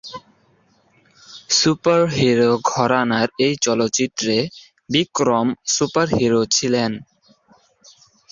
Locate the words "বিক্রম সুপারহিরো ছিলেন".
4.89-6.91